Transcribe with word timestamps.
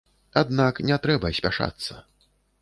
Аднак 0.41 0.81
не 0.91 0.97
трэба 1.03 1.31
спяшацца. 1.41 2.01